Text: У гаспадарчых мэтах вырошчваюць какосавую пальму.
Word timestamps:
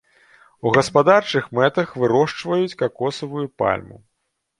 У 0.67 0.69
гаспадарчых 0.77 1.49
мэтах 1.57 1.93
вырошчваюць 2.03 2.77
какосавую 2.81 3.45
пальму. 3.63 4.01